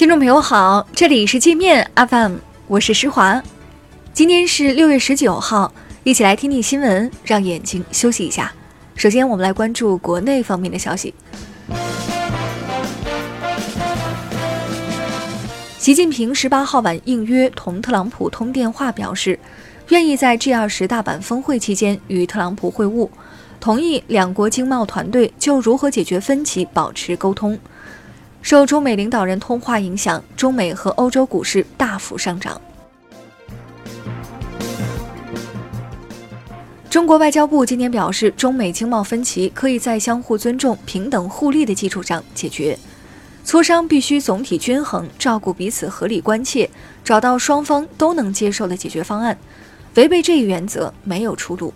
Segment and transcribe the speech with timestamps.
[0.00, 2.36] 听众朋友好，这里是界面 FM，
[2.68, 3.42] 我是施华。
[4.14, 5.70] 今天是六月十九号，
[6.04, 8.50] 一起来听听新闻，让眼睛休息一下。
[8.94, 11.12] 首先，我们来关注国内方面的消息。
[15.76, 19.38] 习近平十八号晚应约同特朗普通电话，表示
[19.88, 23.06] 愿意在 G 二十大阪峰会期间与特朗普会晤，
[23.60, 27.58] 同意两国经贸团队就如何解决分歧保持沟通。
[28.42, 32.60] 受中美领导人通话影响，中美和欧洲股市大幅上涨。
[36.88, 42.76] 中国外交部今天表示，中美经贸分歧可以在相互尊重、平等互利的基础上解决，
[43.44, 46.68] 磋商必须总体均衡，照顾彼此合理关切，
[47.04, 49.38] 找到双方都能接受的解决方案。
[49.94, 51.72] 违背这一原则，没有出路。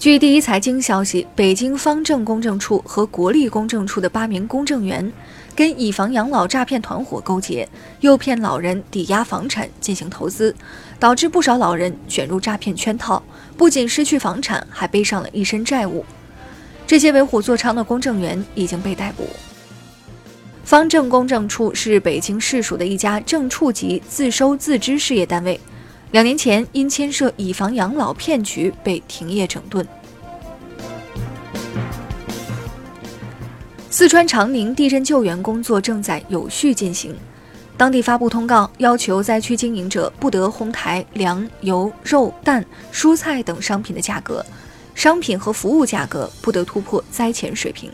[0.00, 5.12] 据第一财经消息，北京方正公证处和国立公证处的八名公证员，
[5.54, 7.68] 跟以房养老诈骗团伙勾结，
[8.00, 10.56] 诱骗老人抵押房产进行投资，
[10.98, 13.22] 导致不少老人卷入诈骗圈套，
[13.58, 16.02] 不仅失去房产，还背上了一身债务。
[16.86, 19.28] 这些为虎作伥的公证员已经被逮捕。
[20.64, 25.60] 方正公证处是北京市属的一家正处级自收自支事业单位。
[26.12, 29.86] 两年前，因牵涉以房养老骗局被停业整顿。
[33.88, 37.14] 四川长宁地震救援工作正在有序进行，
[37.76, 44.44] 当地发布通告，要求灾区经营者不得哄抬粮、油、肉、蛋、蔬菜等商品的价格，
[44.96, 47.88] 商品和服务价格不得突破灾前水平。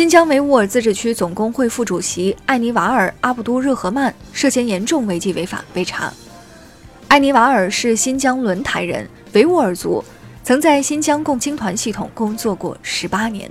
[0.00, 6.10] 新疆维吾尔自治区总工会副主席艾尼瓦尔·阿布都热合曼涉嫌严重违纪违法被查。
[7.08, 10.02] 艾尼瓦尔是新疆轮台人，维吾尔族，
[10.42, 13.50] 曾在新疆共青团系统工作过十八年。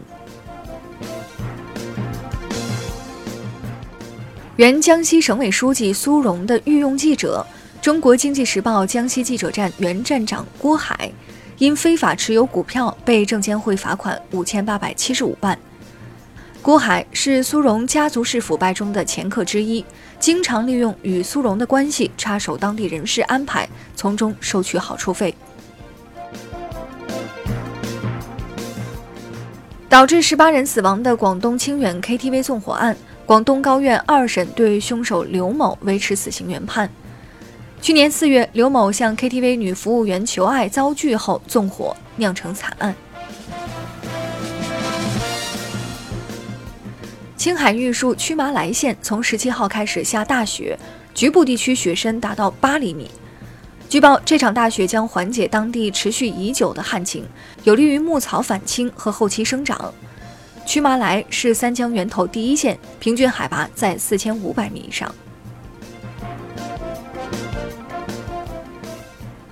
[4.56, 7.46] 原江西省委书记苏荣的御用记者、
[7.80, 11.12] 中国经济时报江西记者站原站长郭海，
[11.60, 15.56] 因非法持有股票被证监会罚款五千八百七十五万。
[16.62, 19.84] 郭海是苏荣家族式腐败中的前客之一，
[20.20, 25.34] 经常利用与苏荣的关系插手当地人事安排，从中收取好处费，
[29.88, 36.90] 导致十八人死亡的广东清远 KTV 纵火案，广东高院二审对凶手刘某维持死刑原判。
[37.82, 42.94] 去年四月，刘某向 KTV 女服务员求爱遭拒后纵火，酿成惨案。
[47.40, 50.78] 青海玉树曲麻来县从十七号开始下大雪，
[51.16, 53.10] 局部地区雪深达到八厘米。
[53.88, 57.26] 据报，这场大雪将缓解当地持续已久的旱情，
[57.64, 59.94] 有利于牧草返青和后期生长。
[60.66, 65.10] 曲麻来是三江源头第一县，平均海拔在四千五百米以上。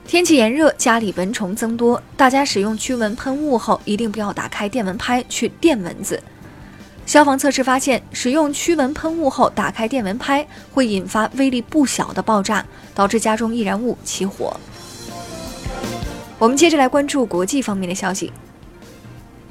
[0.06, 6.22] 天气炎热，家里蚊虫增多，大家使用驱蚊喷雾后，一定不要打开电蚊拍去电蚊子。
[7.08, 12.64] 消防测试发现，使用驱蚊喷雾后打开电蚊拍会引发威力不小的爆炸，
[12.94, 14.60] 导致家中易燃物起火。
[16.38, 18.34] 我们接着来关注国际方面的消息。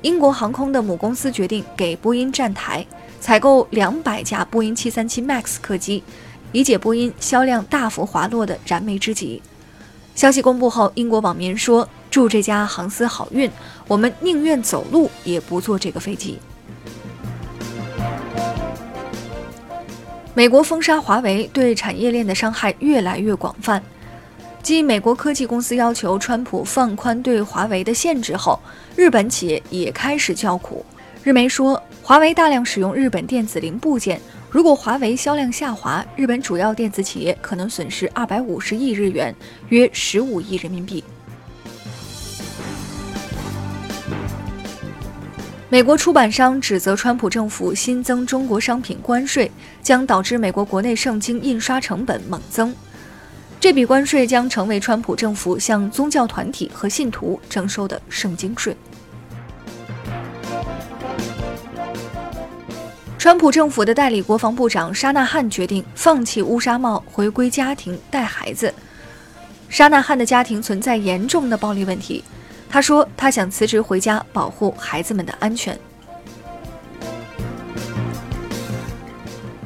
[0.02, 2.86] 英国航空的母公司决定给波音站台，
[3.20, 6.04] 采购两百架波音737 MAX 客机，
[6.52, 9.40] 以解波音销量大幅滑落的燃眉之急。
[10.14, 13.50] 消息公布后，英国网民说：“祝这家航司好运，
[13.88, 16.38] 我们宁愿走路也不坐这个飞机。”
[20.36, 23.82] 美国封杀华为对产业链的伤害越来越广泛。
[24.62, 28.60] 继美国科技公司要求川普放宽对华为的限制后，
[28.94, 30.84] 日本企业也开始叫苦。
[31.24, 34.20] 日媒说，华为大量使用日本电子零部件，
[34.50, 39.34] 如果华为销量下滑，日本主要电子企业可能损失二百五十亿日元，
[39.70, 41.02] 约十五亿人民币。
[45.76, 49.52] 美国出版商指责川普政府新增中国商品关税，
[49.82, 52.74] 将导致美国国内圣经印刷成本猛增。
[53.60, 58.74] 这笔关税将成为川普政府向宗教团体和信徒征收的圣经税。
[63.18, 68.72] 川普政府的代理国防部长沙纳汉决定放弃乌纱帽，回归家庭带孩子。
[69.68, 72.24] 沙纳汉的家庭存在严重的暴力问题。
[72.68, 75.78] 他说：“他想辞职回家，保护孩子们的安全。”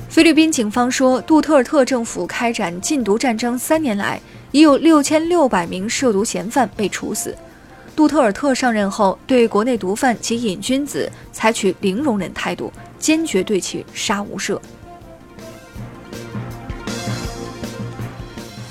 [0.09, 4.21] 菲律宾警方说，杜特尔特政府开展禁毒战争三年来，
[4.51, 7.37] 已有六千六百名涉毒嫌犯被处死。
[7.97, 14.59] 杜特尔特上任后，对国内毒贩及瘾君子采取零容忍态度，坚决对其杀无赦。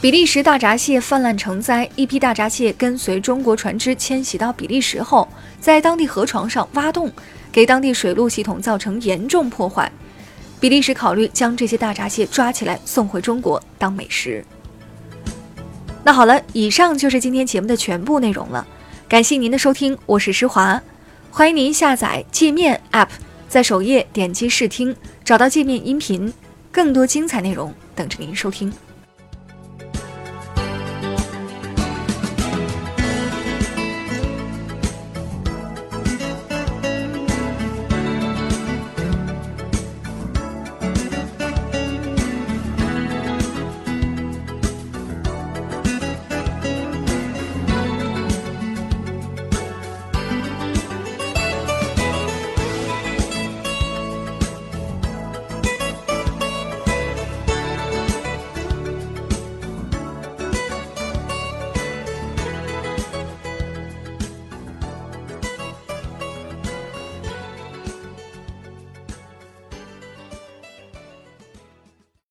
[0.01, 5.27] 比利时大闸蟹泛滥成灾，一批大闸蟹跟随中国船只迁徙到比利时后，
[5.59, 7.11] 在当地河床上挖洞，
[7.51, 9.91] 给当地水路系统造成严重破坏。
[10.57, 14.43] 比利时考虑将这些大闸蟹抓起来送回中国当美食。
[16.01, 18.65] 那好了，以上就是今天节目的全部内容了，
[19.09, 20.81] 感谢您的收听，我是施华，
[21.29, 23.09] 欢迎您下载界面 App，
[23.49, 24.95] 在首页点击试听，
[25.25, 26.33] 找到界面音频，
[26.71, 28.71] 更多精彩内容等着您收听。